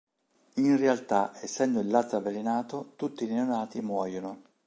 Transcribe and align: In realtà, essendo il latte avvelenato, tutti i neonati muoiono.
In 0.55 0.77
realtà, 0.77 1.31
essendo 1.43 1.79
il 1.79 1.87
latte 1.87 2.15
avvelenato, 2.15 2.93
tutti 2.95 3.25
i 3.25 3.27
neonati 3.27 3.81
muoiono. 3.81 4.41